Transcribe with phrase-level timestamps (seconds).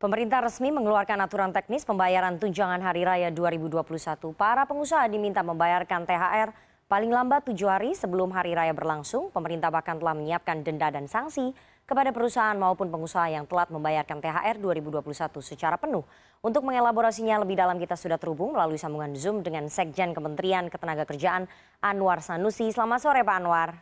[0.00, 4.32] Pemerintah resmi mengeluarkan aturan teknis pembayaran tunjangan hari raya 2021.
[4.32, 6.56] Para pengusaha diminta membayarkan THR
[6.88, 9.28] paling lambat tujuh hari sebelum hari raya berlangsung.
[9.28, 11.52] Pemerintah bahkan telah menyiapkan denda dan sanksi
[11.84, 15.04] kepada perusahaan maupun pengusaha yang telat membayarkan THR 2021
[15.44, 16.08] secara penuh.
[16.40, 21.44] Untuk mengelaborasinya lebih dalam kita sudah terhubung melalui sambungan Zoom dengan Sekjen Kementerian Ketenagakerjaan
[21.84, 22.72] Anwar Sanusi.
[22.72, 23.76] Selamat sore Pak Anwar.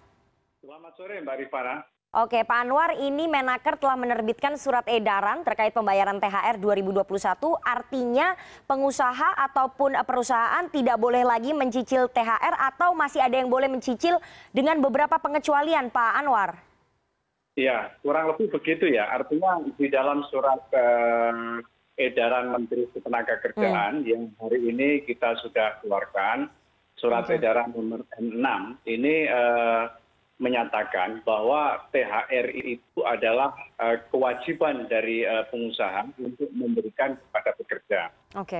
[0.59, 1.98] Selamat sore Mbak Rifana.
[2.09, 7.05] Oke, Pak Anwar, ini Menaker telah menerbitkan surat edaran terkait pembayaran THR 2021.
[7.61, 8.33] Artinya
[8.65, 14.17] pengusaha ataupun perusahaan tidak boleh lagi mencicil THR atau masih ada yang boleh mencicil
[14.57, 16.57] dengan beberapa pengecualian, Pak Anwar?
[17.61, 19.13] Iya, kurang lebih begitu ya.
[19.13, 21.61] Artinya di dalam surat eh,
[22.09, 24.09] edaran Menteri Ketenagakerjaan hmm.
[24.09, 26.49] yang hari ini kita sudah keluarkan,
[26.97, 27.37] surat okay.
[27.37, 28.33] edaran nomor 6,
[28.89, 29.85] ini eh,
[30.39, 38.01] menyatakan bahwa thr itu adalah eh, kewajiban dari eh, pengusaha untuk memberikan kepada pekerja.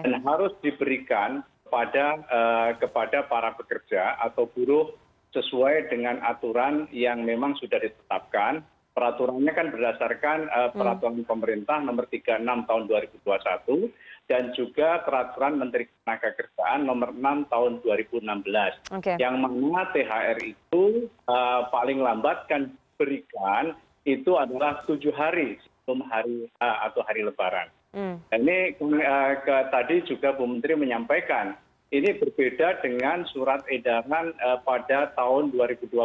[0.03, 4.91] Dan harus diberikan eh, kepada para pekerja atau buruh
[5.31, 8.67] sesuai dengan aturan yang memang sudah ditetapkan.
[8.91, 10.75] Peraturannya kan berdasarkan hmm.
[10.75, 13.95] peraturan pemerintah nomor 36 tahun 2021
[14.29, 18.77] dan juga peraturan menteri ketenagakerjaan nomor enam tahun dua ribu enam belas
[19.17, 22.71] yang mana thr itu eh, paling lambat kan
[23.01, 23.73] berikan
[24.09, 27.69] itu adalah tujuh hari sebelum hari uh, atau hari lebaran.
[27.97, 28.21] Hmm.
[28.37, 31.57] ini uh, ke, tadi juga Bu Menteri menyampaikan
[31.89, 36.05] ini berbeda dengan surat edaran uh, pada tahun 2020 yep.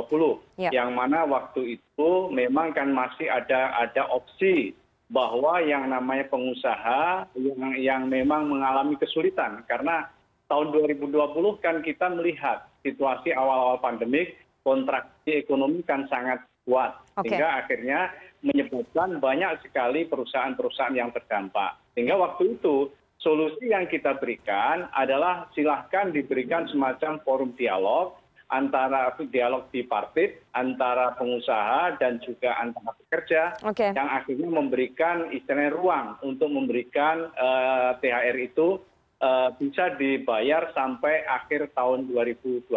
[0.56, 0.72] Ya.
[0.72, 4.72] yang mana waktu itu memang kan masih ada ada opsi
[5.14, 7.30] bahwa yang namanya pengusaha
[7.78, 9.62] yang memang mengalami kesulitan.
[9.70, 10.10] Karena
[10.50, 11.14] tahun 2020
[11.62, 14.34] kan kita melihat situasi awal awal pandemik
[14.66, 16.98] kontraksi ekonomi kan sangat kuat.
[17.22, 18.10] Sehingga akhirnya
[18.42, 21.78] menyebabkan banyak sekali perusahaan perusahaan yang terdampak.
[21.94, 22.90] Sehingga waktu itu
[23.22, 28.18] solusi yang kita berikan adalah silahkan diberikan semacam forum dialog
[28.54, 36.54] antara dialog bipartit antara pengusaha dan juga antara pekerja yang akhirnya memberikan istilahnya ruang untuk
[36.54, 38.78] memberikan eh, thr itu
[39.18, 42.70] eh, bisa dibayar sampai akhir tahun 2020.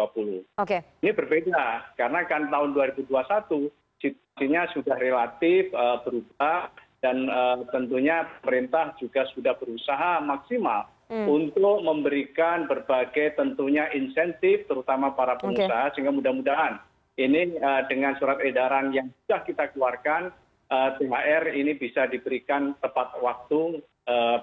[0.57, 0.77] Oke.
[1.05, 3.69] Ini berbeda karena kan tahun 2021
[4.01, 6.69] situasinya sudah relatif uh, berubah
[7.01, 10.89] dan uh, tentunya pemerintah juga sudah berusaha maksimal.
[11.07, 16.73] Untuk memberikan berbagai tentunya insentif terutama para pengusaha sehingga mudah mudahan
[17.17, 20.29] ini eh, dengan surat edaran yang sudah kita keluarkan
[20.69, 24.37] eh, thr ini bisa diberikan tepat waktu eh,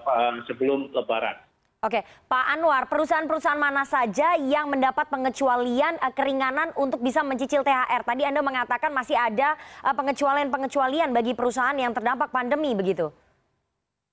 [0.51, 1.37] sebelum lebaran.
[1.85, 8.01] Oke, Pak Anwar, perusahaan-perusahaan mana saja yang mendapat pengecualian keringanan untuk bisa mencicil THR?
[8.09, 9.53] Tadi Anda mengatakan masih ada
[9.93, 13.13] pengecualian-pengecualian bagi perusahaan yang terdampak pandemi, begitu?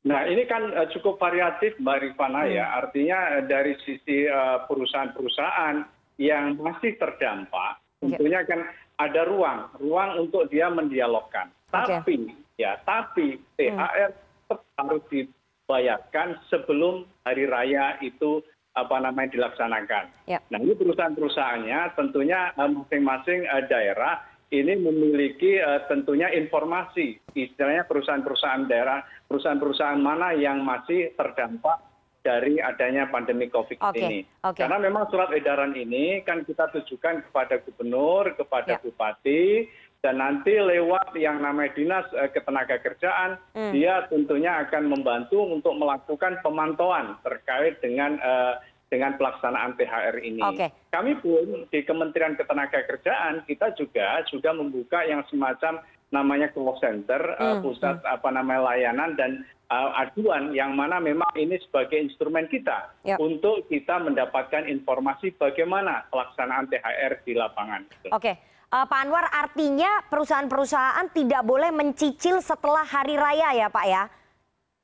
[0.02, 2.78] Nah ini kan eh, cukup variatif mbak rifana ya hmm.
[2.86, 5.86] artinya eh, dari sisi eh, perusahaan perusahaan
[6.18, 8.66] yang masih terdampak tentunya kan
[8.98, 14.10] ada ruang ruang untuk dia mendialogkan tapi ya tapi thr
[14.52, 20.12] tetap harus dibayarkan sebelum hari raya itu apa namanya dilaksanakan.
[20.32, 20.40] Ya.
[20.48, 29.00] Nah ini perusahaan-perusahaannya tentunya masing-masing daerah ini memiliki eh, tentunya informasi istilahnya perusahaan perusahaan daerah
[29.26, 31.80] perusahaan perusahaan mana yang masih terdampak
[32.22, 34.22] dari adanya pandemi covid ini
[34.54, 38.82] karena memang surat edaran ini kan kita tujukan kepada gubernur kepada ya.
[38.84, 39.66] bupati
[40.02, 43.74] dan nanti lewat yang namanya dinas eh, ketenagakerjaan hmm.
[43.74, 48.58] dia tentunya akan membantu untuk melakukan pemantauan terkait dengan uh,
[48.92, 50.44] dengan pelaksanaan thr ini
[50.92, 55.80] kami pun di kementerian ketenagakerjaan kita juga sudah membuka yang semacam
[56.12, 58.14] namanya call center eh, hmm, pusat hmm.
[58.20, 59.32] apa namanya layanan dan
[59.72, 63.16] uh, aduan yang mana memang ini sebagai instrumen kita yep.
[63.16, 67.88] untuk kita mendapatkan informasi bagaimana pelaksanaan THR di lapangan.
[68.12, 68.36] Oke,
[68.76, 74.04] uh, Pak Anwar artinya perusahaan-perusahaan tidak boleh mencicil setelah hari raya ya Pak ya?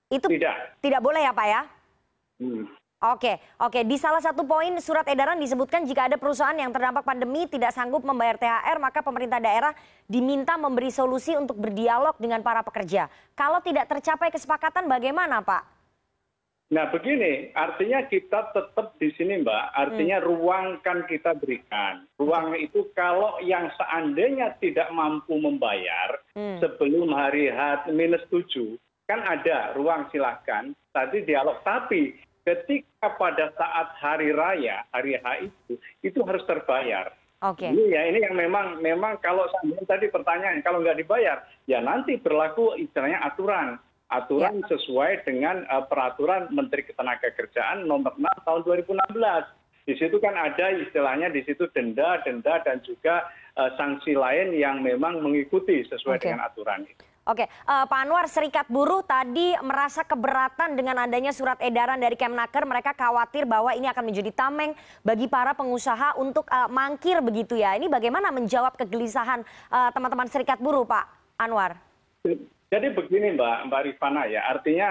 [0.08, 1.62] Itu tidak, tidak boleh ya Pak ya?
[2.40, 7.06] Hmm oke oke di salah satu poin surat edaran disebutkan jika ada perusahaan yang terdampak
[7.06, 9.74] pandemi tidak sanggup membayar thr maka pemerintah daerah
[10.10, 13.06] diminta memberi solusi untuk berdialog dengan para pekerja
[13.38, 15.78] kalau tidak tercapai kesepakatan bagaimana pak
[16.68, 20.28] Nah begini, artinya kita tetap di sini mbak, artinya hmm.
[20.28, 22.04] ruang kan kita berikan.
[22.20, 26.60] Ruang itu kalau yang seandainya tidak mampu membayar hmm.
[26.60, 28.76] sebelum hari H minus tujuh,
[29.08, 31.56] kan ada ruang silahkan, tadi dialog.
[31.64, 37.12] Tapi ketika pada saat hari raya hari h itu itu harus terbayar.
[37.44, 37.68] Oke.
[37.68, 39.44] Ini ya ini yang memang memang kalau
[39.84, 43.76] tadi pertanyaan kalau nggak dibayar ya nanti berlaku istilahnya aturan.
[44.08, 49.44] Aturan sesuai dengan peraturan menteri ketenagakerjaan nomor enam tahun dua ribu enam belas.
[49.84, 53.28] Di situ kan ada istilahnya di situ denda denda dan juga
[53.76, 59.54] sanksi lain yang memang mengikuti sesuai dengan aturan itu oke pak anwar serikat buruh tadi
[59.60, 64.72] merasa keberatan dengan adanya surat edaran dari Kemnaker mereka khawatir bahwa ini akan menjadi tameng
[65.04, 67.76] bagi para pengusaha untuk mangkir begitu ya.
[67.76, 69.44] Ini bagaimana menjawab kegelisahan
[69.94, 71.76] teman teman serikat buruh pak anwar?
[72.68, 74.44] Jadi begini mbak mbak rifana ya.
[74.52, 74.90] Artinya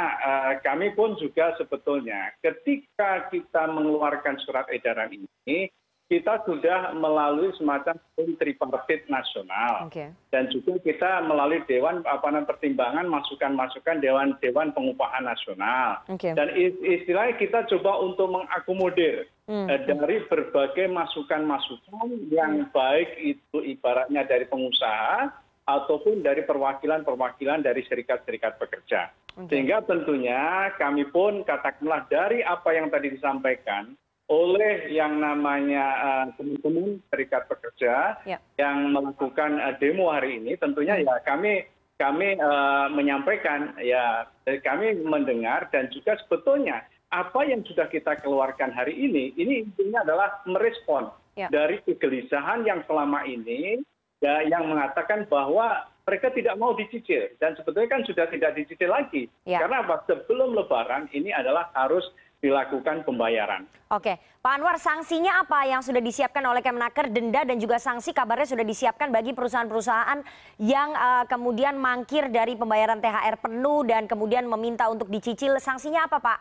[0.64, 5.68] kami pun juga sebetulnya ketika kita mengeluarkan surat edaran ini
[6.06, 7.98] kita sudah melalui semacam
[8.38, 9.90] tripartit nasional.
[10.30, 12.06] Dan juga kita melalui dewan
[12.46, 16.06] pertimbangan masukan masukan dewan dewan pengupahan nasional.
[16.14, 16.48] Dan
[16.86, 19.26] istilahnya kita coba untuk mengakomodir
[19.70, 25.30] dari berbagai masukan masukan yang baik itu ibaratnya dari pengusaha
[25.66, 29.10] ataupun dari perwakilan perwakilan dari serikat serikat pekerja
[29.50, 35.86] sehingga tentunya kami pun katakanlah dari apa yang tadi disampaikan oleh yang namanya
[36.34, 38.18] teman teman serikat pekerja
[38.58, 41.62] yang melakukan demo hari ini tentunya ya kami
[41.94, 42.34] kami
[42.90, 44.26] menyampaikan ya
[44.66, 46.82] kami mendengar dan juga sebetulnya
[47.14, 51.06] apa yang sudah kita keluarkan hari ini ini intinya adalah merespon
[51.38, 53.78] dari kegelisahan yang selama ini
[54.18, 57.26] ya yang mengatakan bahwa mereka tidak mau dicicil.
[57.42, 59.26] Dan sebetulnya kan sudah tidak dicicil lagi.
[59.42, 60.06] Karena apa?
[60.06, 62.06] Sebelum lebaran ini adalah harus
[62.44, 63.64] dilakukan pembayaran.
[63.86, 68.50] Oke, Pak Anwar, sanksinya apa yang sudah disiapkan oleh Kemnaker, denda dan juga sanksi kabarnya
[68.50, 70.20] sudah disiapkan bagi perusahaan-perusahaan
[70.60, 75.56] yang uh, kemudian mangkir dari pembayaran THR penuh dan kemudian meminta untuk dicicil.
[75.62, 76.38] Sanksinya apa, Pak?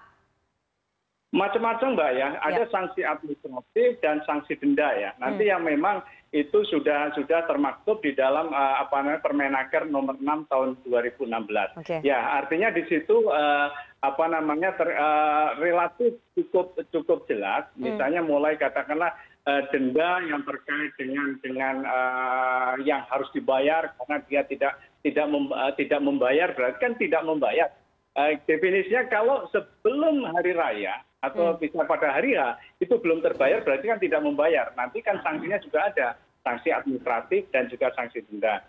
[1.36, 2.28] Macam-macam, Mbak ya.
[2.44, 2.72] Ada ya.
[2.72, 5.12] sanksi administratif dan sanksi denda ya.
[5.20, 5.52] Nanti hmm.
[5.52, 6.00] yang memang
[6.36, 11.80] itu sudah sudah termaktub di dalam uh, apa namanya Permenaker nomor 6 tahun 2016.
[11.80, 12.04] Okay.
[12.04, 13.72] Ya, artinya di situ uh,
[14.04, 17.64] apa namanya ter, uh, relatif cukup cukup jelas.
[17.80, 19.16] Misalnya mulai katakanlah
[19.48, 24.74] uh, denda yang terkait dengan dengan uh, yang harus dibayar karena dia tidak
[25.08, 27.72] tidak mem, uh, tidak membayar berarti kan tidak membayar.
[28.16, 33.86] Uh, definisinya kalau sebelum hari raya atau bisa pada hari H itu belum terbayar berarti
[33.90, 34.70] kan tidak membayar.
[34.78, 36.08] Nanti kan sanksinya juga ada
[36.46, 38.62] sanksi administratif dan juga sanksi denda.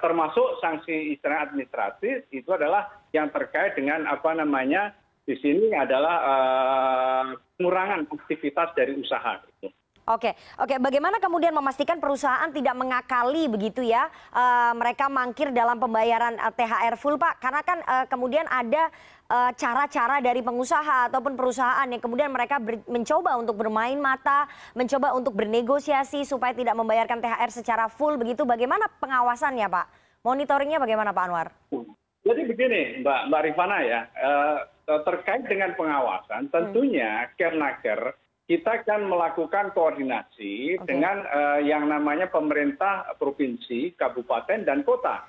[0.00, 7.24] Termasuk sanksi istilah administratif itu adalah yang terkait dengan apa namanya di sini adalah uh,
[7.56, 9.40] pengurangan aktivitas dari usaha.
[10.04, 10.76] Oke, oke.
[10.84, 17.00] Bagaimana kemudian memastikan perusahaan tidak mengakali begitu ya, uh, mereka mangkir dalam pembayaran uh, THR
[17.00, 17.40] full, Pak?
[17.40, 18.92] Karena kan uh, kemudian ada
[19.56, 24.44] cara-cara dari pengusaha ataupun perusahaan yang kemudian mereka mencoba untuk bermain mata,
[24.76, 28.44] mencoba untuk bernegosiasi supaya tidak membayarkan THR secara full begitu.
[28.44, 29.86] Bagaimana pengawasannya, Pak?
[30.28, 31.48] Monitoringnya bagaimana, Pak Anwar?
[32.20, 34.58] Jadi begini, Mbak Mbak Rifana ya, uh,
[35.08, 37.30] terkait dengan pengawasan, tentunya hmm.
[37.40, 38.00] Kernaker
[38.44, 41.24] kita akan melakukan koordinasi dengan
[41.64, 45.24] yang namanya pemerintah provinsi kabupaten dan kota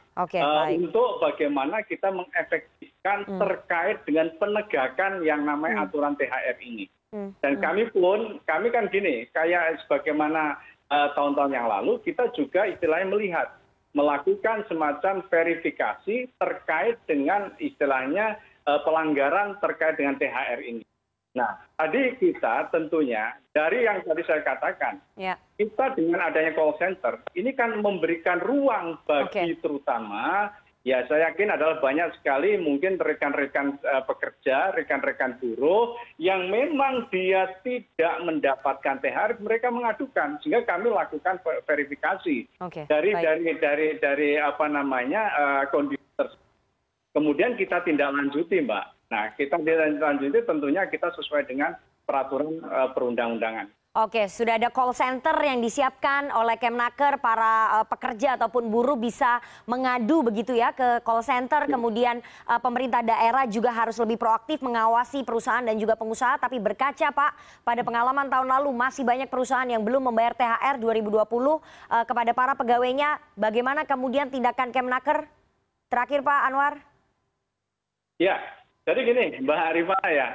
[0.76, 3.40] untuk bagaimana kita mengefektifkan hmm.
[3.40, 5.86] terkait dengan penegakan yang namanya hmm.
[5.88, 7.32] aturan thr ini hmm.
[7.40, 10.60] dan kami pun kami kan gini kayak sebagaimana
[10.92, 13.48] tahun tahun yang lalu kita juga istilahnya melihat
[13.96, 18.44] melakukan semacam verifikasi terkait dengan istilahnya
[18.84, 20.84] pelanggaran terkait dengan thr ini
[21.36, 25.36] nah tadi kita tentunya dari yang tadi saya katakan ya.
[25.60, 30.48] kita dengan adanya call center ini kan memberikan ruang bagi terutama
[30.86, 36.48] ya saya yakin adalah banyak sekali mungkin rekan rekan uh, pekerja rekan rekan buruh yang
[36.48, 42.48] memang dia tidak mendapatkan thr mereka mengadukan sehingga kami lakukan verifikasi
[42.86, 46.46] dari dari dari dari apa namanya uh, kondisi tersebut.
[47.18, 51.72] Kemudian kita tindak lanjuti mbak nah kita lanjuti tentunya kita sesuai dengan
[52.04, 57.86] peraturan uh, perundang undangan Oke, sudah ada call center yang disiapkan oleh Kemnaker, para uh,
[57.88, 61.64] pekerja ataupun buruh bisa mengadu begitu ya ke call center.
[61.64, 61.80] Ya.
[61.80, 66.36] Kemudian uh, pemerintah daerah juga harus lebih proaktif mengawasi perusahaan dan juga pengusaha.
[66.36, 67.32] Tapi berkaca Pak,
[67.64, 71.56] pada pengalaman tahun lalu masih banyak perusahaan yang belum membayar THR 2020 uh,
[72.04, 73.24] kepada para pegawainya.
[73.40, 75.24] Bagaimana kemudian tindakan Kemnaker?
[75.88, 76.84] Terakhir Pak Anwar.
[78.20, 78.44] Ya,
[78.86, 80.28] jadi gini mbak rifana ya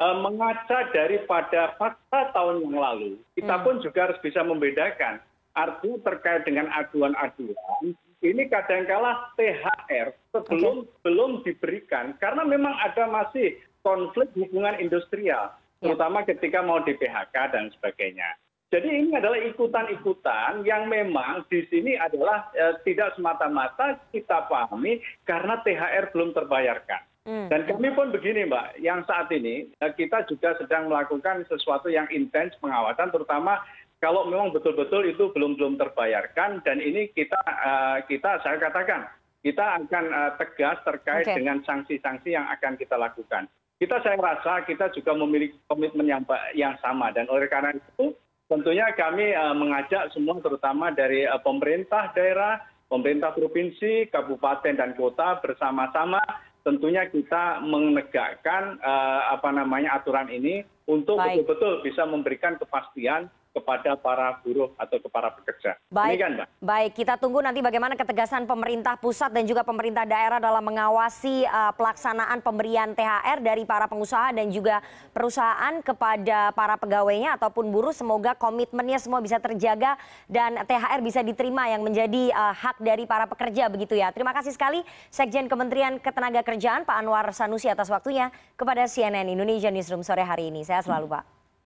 [0.00, 3.64] eh, mengaca daripada fakta tahun yang lalu kita hmm.
[3.66, 5.18] pun juga harus bisa membedakan
[5.58, 13.58] artinya terkait dengan aduan aduan ini kadangkala thr sebelum belum diberikan karena memang ada masih
[13.82, 15.92] konflik hubungan industrial ya.
[15.92, 21.94] terutama ketika mau di phk dan sebagainya jadi ini adalah ikutan-ikutan yang memang di sini
[21.94, 26.98] adalah eh, tidak semata-mata kita pahami karena THR belum terbayarkan.
[27.26, 32.06] Dan kami pun begini Mbak, yang saat ini eh, kita juga sedang melakukan sesuatu yang
[32.14, 33.58] intens pengawasan, terutama
[33.98, 39.08] kalau memang betul-betul itu belum belum terbayarkan dan ini kita uh, kita saya katakan
[39.40, 41.36] kita akan uh, tegas terkait okay.
[41.40, 43.48] dengan sanksi-sanksi yang akan kita lakukan.
[43.76, 46.22] Kita saya rasa kita juga memiliki komitmen yang
[46.54, 48.14] yang sama dan oleh karena itu
[48.46, 56.22] tentunya kami mengajak semua terutama dari pemerintah daerah, pemerintah provinsi, kabupaten dan kota bersama-sama
[56.66, 58.82] tentunya kita menegakkan
[59.30, 65.80] apa namanya aturan ini untuk betul-betul bisa memberikan kepastian kepada para buruh atau para pekerja.
[65.88, 66.48] Baik, Demikian, Mbak.
[66.60, 66.92] baik.
[66.92, 72.44] Kita tunggu nanti bagaimana ketegasan pemerintah pusat dan juga pemerintah daerah dalam mengawasi uh, pelaksanaan
[72.44, 74.84] pemberian THR dari para pengusaha dan juga
[75.16, 77.96] perusahaan kepada para pegawainya ataupun buruh.
[77.96, 79.96] Semoga komitmennya semua bisa terjaga
[80.28, 84.12] dan THR bisa diterima yang menjadi uh, hak dari para pekerja begitu ya.
[84.12, 88.28] Terima kasih sekali Sekjen Kementerian Ketenagakerjaan Pak Anwar Sanusi atas waktunya
[88.60, 90.60] kepada CNN Indonesia Newsroom sore hari ini.
[90.66, 91.35] Saya selalu Pak.